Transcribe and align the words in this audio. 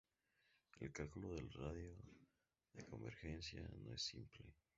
El 0.79 0.91
cálculo 0.91 1.29
del 1.29 1.51
radio 1.51 1.95
de 2.73 2.83
convergencia 2.85 3.61
no 3.83 3.93
es 3.93 4.01
simple. 4.01 4.47